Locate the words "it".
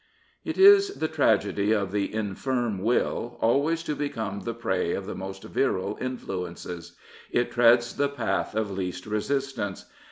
0.43-0.57, 7.29-7.51